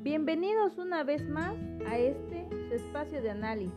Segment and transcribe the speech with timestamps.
[0.00, 1.54] Bienvenidos una vez más
[1.86, 3.74] a este su espacio de análisis,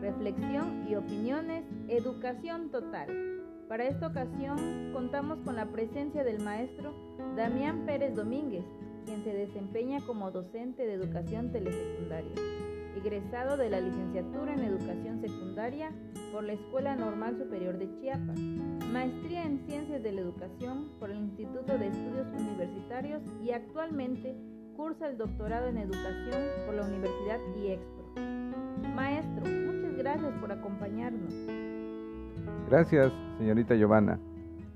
[0.00, 3.06] reflexión y opiniones, educación total.
[3.68, 6.92] Para esta ocasión contamos con la presencia del maestro
[7.36, 8.64] Damián Pérez Domínguez,
[9.10, 12.30] quien se desempeña como docente de educación telesecundaria,
[12.96, 15.90] egresado de la licenciatura en educación secundaria
[16.32, 18.38] por la Escuela Normal Superior de Chiapas,
[18.92, 24.36] maestría en ciencias de la educación por el Instituto de Estudios Universitarios y actualmente
[24.76, 28.94] cursa el doctorado en educación por la Universidad IEXPRO.
[28.94, 31.34] Maestro, muchas gracias por acompañarnos.
[32.68, 34.20] Gracias, señorita Giovanna.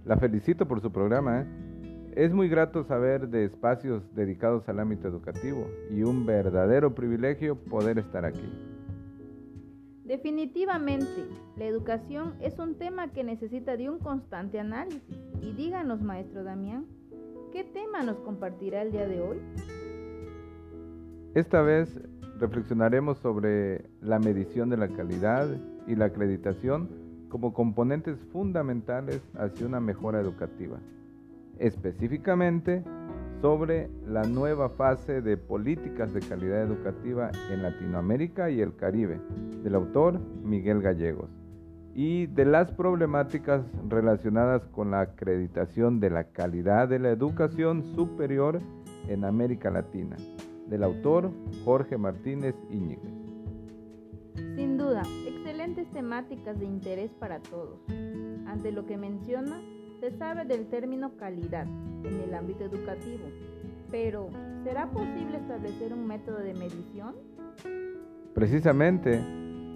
[0.04, 1.42] La felicito por su programa.
[1.42, 1.63] ¿eh?
[2.16, 7.98] Es muy grato saber de espacios dedicados al ámbito educativo y un verdadero privilegio poder
[7.98, 8.48] estar aquí.
[10.04, 15.02] Definitivamente, la educación es un tema que necesita de un constante análisis.
[15.42, 16.86] Y díganos, maestro Damián,
[17.52, 19.38] ¿qué tema nos compartirá el día de hoy?
[21.34, 22.00] Esta vez
[22.38, 25.48] reflexionaremos sobre la medición de la calidad
[25.88, 26.88] y la acreditación
[27.28, 30.78] como componentes fundamentales hacia una mejora educativa.
[31.58, 32.82] Específicamente
[33.40, 39.20] sobre la nueva fase de políticas de calidad educativa en Latinoamérica y el Caribe,
[39.62, 41.30] del autor Miguel Gallegos,
[41.94, 48.60] y de las problemáticas relacionadas con la acreditación de la calidad de la educación superior
[49.08, 50.16] en América Latina
[50.66, 51.30] del autor
[51.64, 53.12] Jorge Martínez Íñiguez.
[54.56, 57.80] Sin duda, excelentes temáticas de interés para todos.
[58.46, 59.60] Ante lo que menciona,
[60.04, 61.66] se sabe del término calidad
[62.04, 63.24] en el ámbito educativo,
[63.90, 64.28] pero
[64.62, 67.14] ¿será posible establecer un método de medición?
[68.34, 69.18] Precisamente,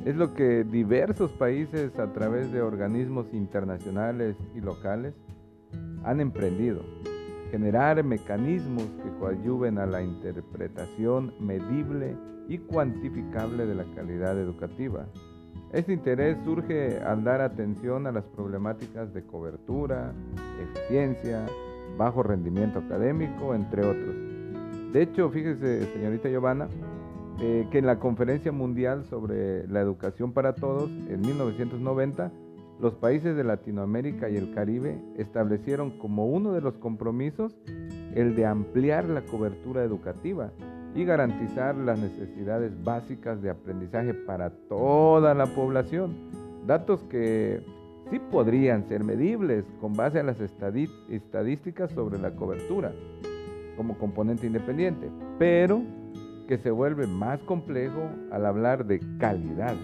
[0.05, 5.15] es lo que diversos países a través de organismos internacionales y locales
[6.05, 6.83] han emprendido
[7.51, 12.15] generar mecanismos que coadyuven a la interpretación medible
[12.49, 15.09] y cuantificable de la calidad educativa.
[15.73, 20.15] Este interés surge al dar atención a las problemáticas de cobertura,
[20.63, 21.45] eficiencia,
[21.99, 24.17] bajo rendimiento académico, entre otros.
[24.93, 26.69] De hecho, fíjese, señorita Giovanna,
[27.41, 32.33] eh, que en la Conferencia Mundial sobre la Educación para Todos, en 1990,
[32.81, 37.59] los países de Latinoamérica y el Caribe establecieron como uno de los compromisos
[38.15, 40.51] el de ampliar la cobertura educativa
[40.95, 46.17] y garantizar las necesidades básicas de aprendizaje para toda la población.
[46.67, 47.63] Datos que
[48.11, 52.93] sí podrían ser medibles con base a las estadísticas sobre la cobertura
[53.77, 55.83] como componente independiente, pero
[56.49, 59.77] que se vuelve más complejo al hablar de calidad.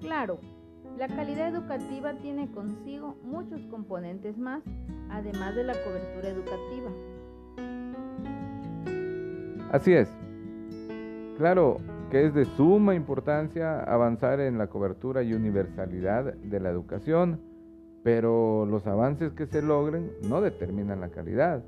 [0.00, 0.38] Claro,
[0.98, 4.62] la calidad educativa tiene consigo muchos componentes más,
[5.10, 6.90] además de la cobertura educativa.
[9.72, 10.08] Así es.
[11.38, 11.78] Claro
[12.10, 17.40] que es de suma importancia avanzar en la cobertura y universalidad de la educación,
[18.04, 21.64] pero los avances que se logren no determinan la calidad.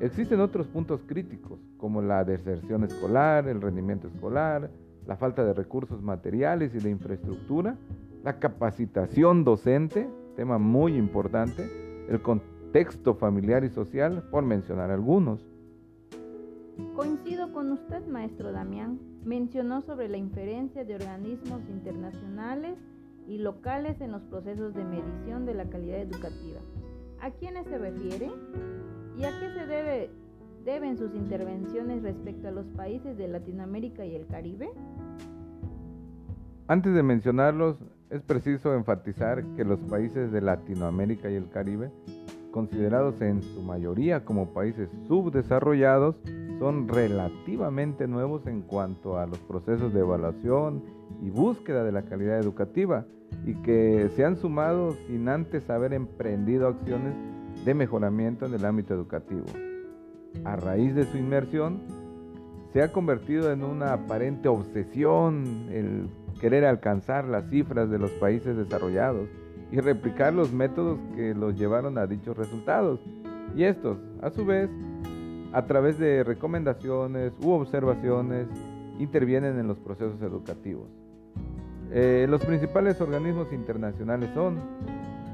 [0.00, 4.70] Existen otros puntos críticos, como la deserción escolar, el rendimiento escolar,
[5.06, 7.76] la falta de recursos materiales y de infraestructura,
[8.22, 11.70] la capacitación docente, tema muy importante,
[12.08, 15.53] el contexto familiar y social, por mencionar algunos.
[16.94, 18.98] Coincido con usted, maestro Damián.
[19.24, 22.78] Mencionó sobre la inferencia de organismos internacionales
[23.26, 26.60] y locales en los procesos de medición de la calidad educativa.
[27.20, 28.30] ¿A quiénes se refiere?
[29.16, 30.10] ¿Y a qué se debe,
[30.64, 34.70] deben sus intervenciones respecto a los países de Latinoamérica y el Caribe?
[36.66, 37.76] Antes de mencionarlos,
[38.10, 41.90] es preciso enfatizar que los países de Latinoamérica y el Caribe,
[42.54, 46.14] considerados en su mayoría como países subdesarrollados,
[46.60, 50.84] son relativamente nuevos en cuanto a los procesos de evaluación
[51.20, 53.06] y búsqueda de la calidad educativa
[53.44, 57.14] y que se han sumado sin antes haber emprendido acciones
[57.64, 59.46] de mejoramiento en el ámbito educativo.
[60.44, 61.80] A raíz de su inmersión,
[62.72, 66.08] se ha convertido en una aparente obsesión el
[66.40, 69.28] querer alcanzar las cifras de los países desarrollados
[69.74, 73.00] y replicar los métodos que los llevaron a dichos resultados.
[73.56, 74.70] Y estos, a su vez,
[75.52, 78.46] a través de recomendaciones u observaciones,
[79.00, 80.86] intervienen en los procesos educativos.
[81.90, 84.60] Eh, los principales organismos internacionales son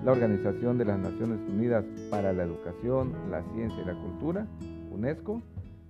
[0.06, 4.46] la Organización de las Naciones Unidas para la Educación, la Ciencia y la Cultura,
[4.90, 5.42] UNESCO,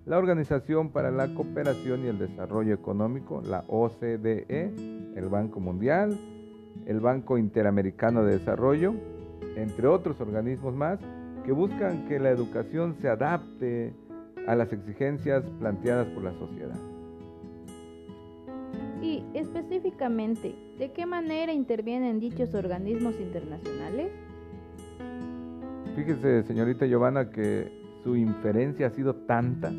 [0.06, 4.73] la Organización para la Cooperación y el Desarrollo Económico, la OCDE,
[5.14, 6.19] el Banco Mundial,
[6.87, 8.94] el Banco Interamericano de Desarrollo,
[9.56, 10.99] entre otros organismos más
[11.44, 13.94] que buscan que la educación se adapte
[14.46, 16.76] a las exigencias planteadas por la sociedad.
[19.02, 24.12] Y específicamente, ¿de qué manera intervienen dichos organismos internacionales?
[25.96, 27.72] Fíjese, señorita Giovanna, que
[28.05, 29.72] su inferencia ha sido tanta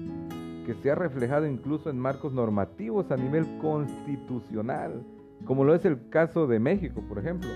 [0.66, 5.04] que se ha reflejado incluso en marcos normativos a nivel constitucional,
[5.46, 7.50] como lo es el caso de México, por ejemplo,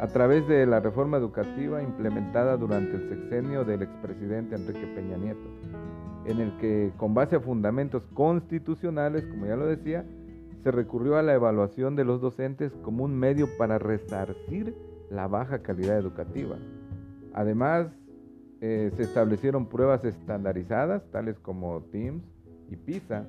[0.00, 5.48] a través de la reforma educativa implementada durante el sexenio del expresidente Enrique Peña Nieto,
[6.24, 10.04] en el que, con base a fundamentos constitucionales, como ya lo decía,
[10.62, 14.74] se recurrió a la evaluación de los docentes como un medio para resarcir
[15.10, 16.56] la baja calidad educativa.
[17.32, 17.88] Además,
[18.60, 22.24] eh, se establecieron pruebas estandarizadas, tales como TIMSS
[22.70, 23.26] y PISA,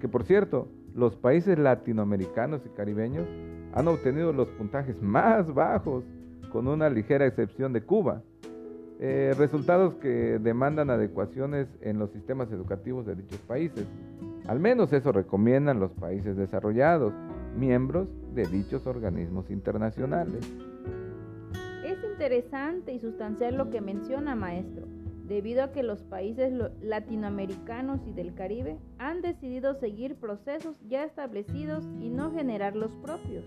[0.00, 3.28] que por cierto, los países latinoamericanos y caribeños
[3.74, 6.04] han obtenido los puntajes más bajos,
[6.50, 8.22] con una ligera excepción de Cuba.
[8.98, 13.86] Eh, resultados que demandan adecuaciones en los sistemas educativos de dichos países.
[14.48, 17.12] Al menos eso recomiendan los países desarrollados,
[17.58, 20.50] miembros de dichos organismos internacionales.
[21.84, 24.85] Es interesante y sustancial lo que menciona, maestro,
[25.26, 31.84] debido a que los países latinoamericanos y del Caribe han decidido seguir procesos ya establecidos
[32.00, 33.44] y no generar los propios.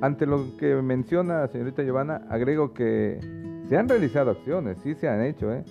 [0.00, 3.18] Ante lo que menciona señorita Giovanna, agrego que
[3.68, 5.64] se han realizado acciones, sí se han hecho, ¿eh?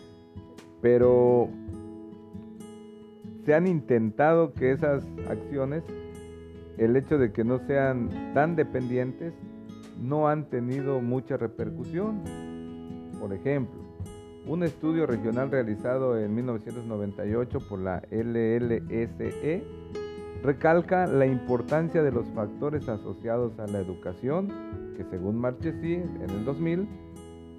[0.82, 1.50] pero
[3.46, 5.84] se han intentado que esas acciones,
[6.78, 9.34] el hecho de que no sean tan dependientes,
[10.00, 12.22] no han tenido mucha repercusión.
[13.20, 13.89] Por ejemplo,
[14.46, 19.64] un estudio regional realizado en 1998 por la LLSE
[20.44, 24.48] recalca la importancia de los factores asociados a la educación,
[24.98, 26.88] que según Marchesi en el 2000,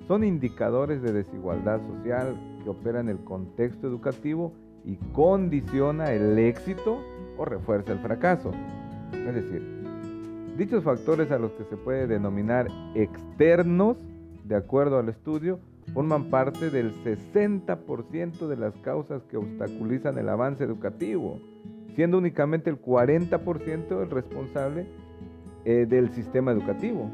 [0.08, 4.52] son indicadores de desigualdad social que operan en el contexto educativo
[4.84, 6.98] y condiciona el éxito
[7.36, 8.50] o refuerza el fracaso.
[9.12, 9.80] Es decir,
[10.60, 13.96] Dichos factores a los que se puede denominar externos,
[14.44, 15.58] de acuerdo al estudio,
[15.94, 21.40] forman parte del 60% de las causas que obstaculizan el avance educativo,
[21.94, 24.86] siendo únicamente el 40% el responsable
[25.64, 27.10] eh, del sistema educativo.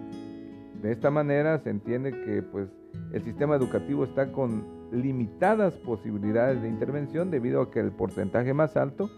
[0.83, 2.69] De esta manera se entiende que pues,
[3.13, 8.77] el sistema educativo está con limitadas posibilidades de intervención debido a que el porcentaje más
[8.77, 9.11] alto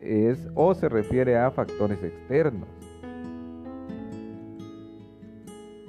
[0.00, 2.68] es o se refiere a factores externos.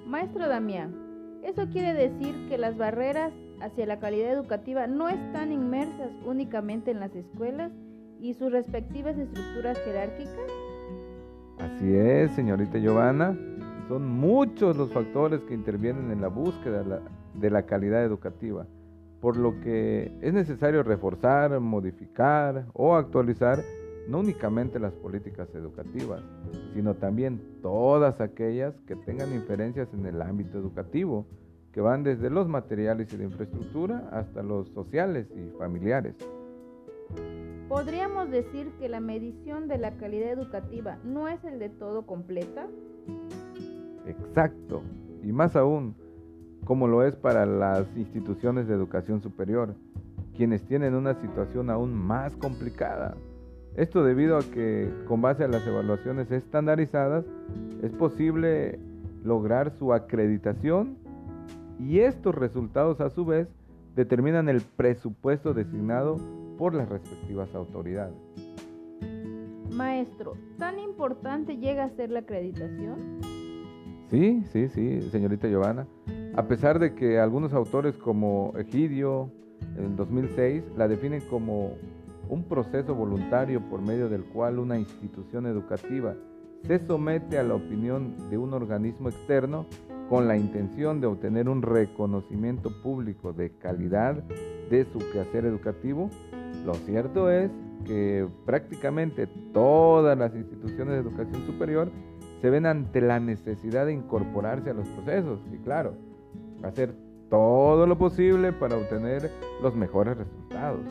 [0.06, 1.05] Maestro Damián,
[1.46, 3.32] eso quiere decir que las barreras
[3.62, 7.72] hacia la calidad educativa no están inmersas únicamente en las escuelas
[8.20, 10.40] y sus respectivas estructuras jerárquicas.
[11.60, 13.38] Así es, señorita Giovanna.
[13.88, 16.84] Son muchos los factores que intervienen en la búsqueda
[17.36, 18.66] de la calidad educativa,
[19.22, 23.60] por lo que es necesario reforzar, modificar o actualizar
[24.08, 26.22] no únicamente las políticas educativas,
[26.74, 31.26] sino también todas aquellas que tengan inferencias en el ámbito educativo,
[31.72, 36.16] que van desde los materiales y de infraestructura hasta los sociales y familiares.
[37.68, 42.68] ¿Podríamos decir que la medición de la calidad educativa no es el de todo completa?
[44.06, 44.84] Exacto,
[45.24, 45.96] y más aún,
[46.64, 49.74] como lo es para las instituciones de educación superior,
[50.36, 53.16] quienes tienen una situación aún más complicada
[53.78, 57.26] esto debido a que con base a las evaluaciones estandarizadas
[57.84, 58.80] es posible
[59.24, 60.98] lograr su acreditación
[61.80, 63.48] y estos resultados a su vez
[63.96, 66.18] determinan el presupuesto designado
[66.58, 68.16] por las respectivas autoridades.
[69.72, 73.20] Maestro, ¿tan importante llega a ser la acreditación?
[74.10, 75.86] Sí, sí, sí, señorita Giovanna.
[76.36, 79.30] A pesar de que algunos autores como Egidio
[79.78, 81.74] en 2006 la definen como
[82.30, 86.16] un proceso voluntario por medio del cual una institución educativa
[86.64, 89.66] se somete a la opinión de un organismo externo
[90.10, 94.16] con la intención de obtener un reconocimiento público de calidad
[94.70, 96.10] de su quehacer educativo,
[96.66, 97.52] lo cierto es
[97.86, 101.92] que prácticamente todas las instituciones de educación superior
[102.42, 105.94] se ven ante la necesidad de incorporarse a los procesos y claro,
[106.64, 106.94] hacer
[107.30, 110.82] todo lo posible para obtener los mejores resultados.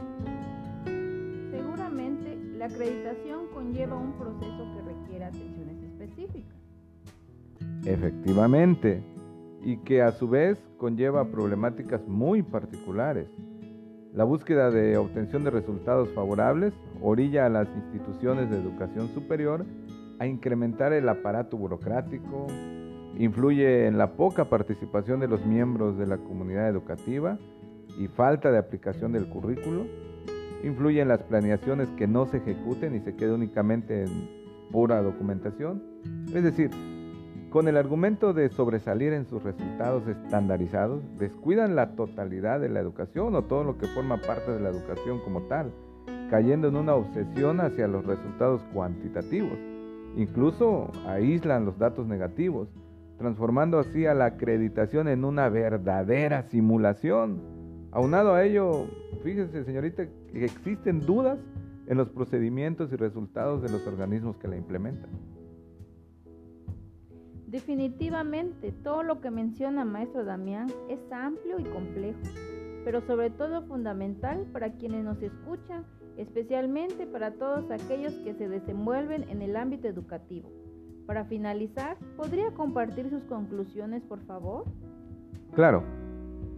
[2.65, 6.57] La acreditación conlleva un proceso que requiere atenciones específicas.
[7.85, 9.03] Efectivamente,
[9.63, 13.29] y que a su vez conlleva problemáticas muy particulares.
[14.15, 19.67] La búsqueda de obtención de resultados favorables orilla a las instituciones de educación superior
[20.19, 22.47] a incrementar el aparato burocrático,
[23.19, 27.37] influye en la poca participación de los miembros de la comunidad educativa
[27.99, 29.85] y falta de aplicación del currículo,
[30.65, 34.29] influye en las planeaciones que no se ejecuten y se quede únicamente en
[34.73, 35.83] pura documentación.
[36.35, 36.71] Es decir,
[37.51, 43.35] con el argumento de sobresalir en sus resultados estandarizados, descuidan la totalidad de la educación
[43.37, 45.71] o todo lo que forma parte de la educación como tal,
[46.31, 49.57] cayendo en una obsesión hacia los resultados cuantitativos.
[50.17, 52.69] Incluso aíslan los datos negativos,
[53.19, 57.54] transformando así a la acreditación en una verdadera simulación.
[57.95, 58.89] Aunado a ello,
[59.23, 61.39] fíjese señorita, que existen dudas
[61.87, 65.11] en los procedimientos y resultados de los organismos que la implementan.
[67.47, 72.19] Definitivamente, todo lo que menciona maestro Damián es amplio y complejo,
[72.85, 75.85] pero sobre todo fundamental para quienes nos escuchan,
[76.17, 80.51] especialmente para todos aquellos que se desenvuelven en el ámbito educativo.
[81.07, 84.65] Para finalizar, ¿podría compartir sus conclusiones, por favor?
[85.55, 85.85] Claro.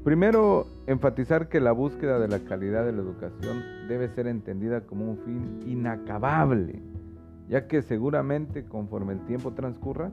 [0.07, 5.05] Primero, enfatizar que la búsqueda de la calidad de la educación debe ser entendida como
[5.05, 6.81] un fin inacabable,
[7.49, 10.13] ya que seguramente conforme el tiempo transcurra,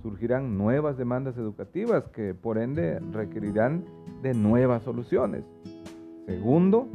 [0.00, 3.84] surgirán nuevas demandas educativas que por ende requerirán
[4.22, 5.44] de nuevas soluciones.
[6.24, 6.88] Segundo,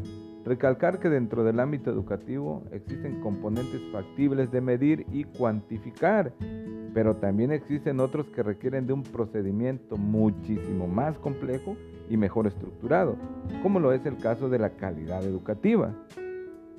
[0.49, 6.33] recalcar que dentro del ámbito educativo existen componentes factibles de medir y cuantificar,
[6.91, 11.77] pero también existen otros que requieren de un procedimiento muchísimo más complejo
[12.09, 13.15] y mejor estructurado,
[13.61, 15.93] como lo es el caso de la calidad educativa.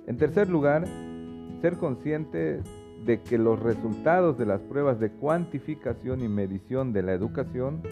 [0.08, 0.84] En tercer lugar,
[1.60, 2.60] ser consciente
[3.06, 7.82] de que los resultados de las pruebas de cuantificación y medición de la educación,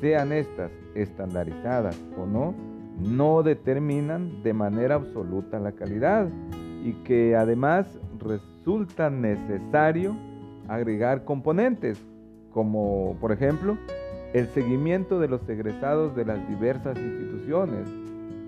[0.00, 2.54] sean estas estandarizadas o no,
[3.00, 6.28] no determinan de manera absoluta la calidad
[6.84, 7.86] y que además
[8.18, 10.16] resulta necesario
[10.68, 11.98] agregar componentes
[12.52, 13.76] como por ejemplo
[14.32, 17.88] el seguimiento de los egresados de las diversas instituciones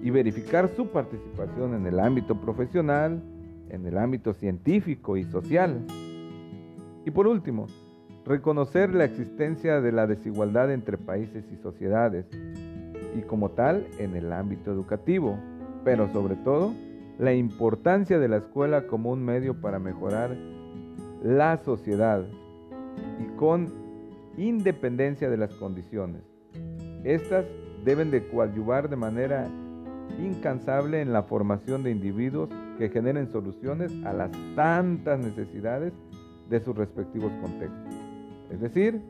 [0.03, 3.23] y verificar su participación en el ámbito profesional,
[3.71, 5.85] en el ámbito científico y social.
[7.05, 7.67] Y por último,
[8.25, 12.27] reconocer la existencia de la desigualdad entre países y sociedades,
[13.17, 15.39] y como tal en el ámbito educativo,
[15.85, 16.73] pero sobre todo
[17.19, 20.37] la importancia de la escuela como un medio para mejorar
[21.23, 22.25] la sociedad
[23.19, 23.73] y con
[24.37, 26.23] independencia de las condiciones.
[27.05, 27.47] Estas
[27.85, 29.49] deben de coadyuvar de manera
[30.21, 35.93] incansable en la formación de individuos que generen soluciones a las tantas necesidades
[36.51, 37.95] de sus respectivos contextos.
[38.51, 39.01] Es decir,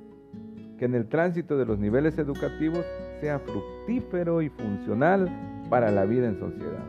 [0.78, 2.84] que en el tránsito de los niveles educativos
[3.20, 5.30] sea fructífero y funcional
[5.70, 6.84] para la vida en sociedad.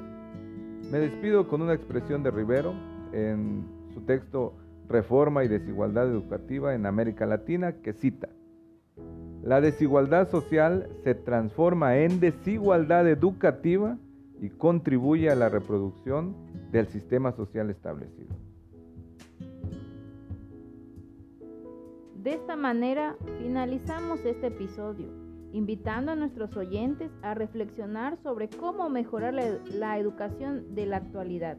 [0.91, 2.73] Me despido con una expresión de Rivero
[3.11, 4.53] en su texto
[4.87, 8.29] Reforma y Desigualdad Educativa en América Latina que cita,
[9.43, 13.97] La desigualdad social se transforma en desigualdad educativa
[14.41, 16.35] y contribuye a la reproducción
[16.71, 18.35] del sistema social establecido.
[22.23, 25.07] De esta manera finalizamos este episodio,
[25.53, 31.57] invitando a nuestros oyentes a reflexionar sobre cómo mejorar la, educación de la actualidad.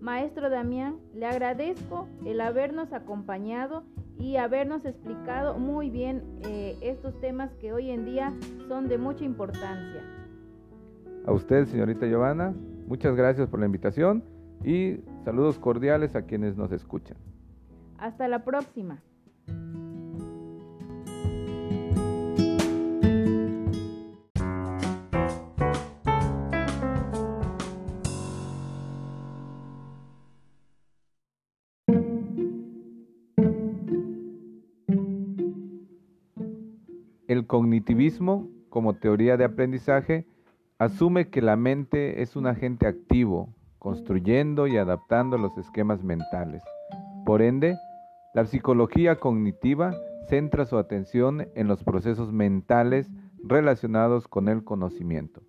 [0.00, 3.84] Maestro Damián, le agradezco el habernos acompañado
[4.18, 8.32] y habernos explicado muy bien eh, estos temas que hoy en día
[8.68, 10.02] son de mucha importancia.
[11.26, 12.54] A usted, señorita Giovanna,
[12.86, 14.24] muchas gracias por la invitación
[14.64, 17.16] y saludos cordiales a quienes nos escuchan.
[17.98, 19.02] Hasta la próxima.
[37.28, 40.26] El cognitivismo, como teoría de aprendizaje,
[40.78, 46.62] asume que la mente es un agente activo, construyendo y adaptando los esquemas mentales.
[47.26, 47.76] Por ende,
[48.32, 49.94] la psicología cognitiva
[50.30, 53.10] centra su atención en los procesos mentales
[53.44, 55.42] relacionados con el conocimiento.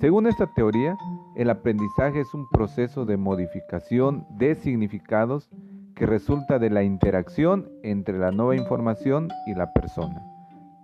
[0.00, 0.96] Según esta teoría,
[1.36, 5.50] el aprendizaje es un proceso de modificación de significados
[5.94, 10.29] que resulta de la interacción entre la nueva información y la persona.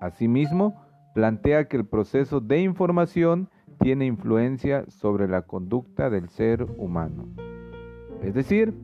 [0.01, 0.83] Asimismo,
[1.15, 3.49] plantea que el proceso de información
[3.81, 7.27] tiene influencia sobre la conducta del ser humano.
[8.23, 8.75] Es decir,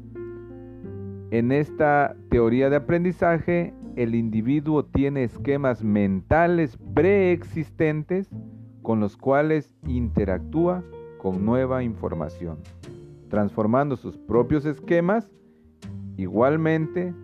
[1.31, 8.31] en esta teoría de aprendizaje, el individuo tiene esquemas mentales preexistentes
[8.83, 10.83] con los cuales interactúa
[11.19, 12.59] con nueva información,
[13.29, 15.31] transformando sus propios esquemas.
[16.17, 17.15] Igualmente,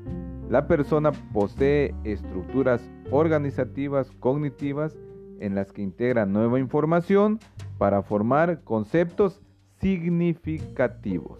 [0.48, 4.96] la persona posee estructuras organizativas cognitivas
[5.40, 7.38] en las que integra nueva información
[7.78, 9.40] para formar conceptos
[9.80, 11.38] significativos.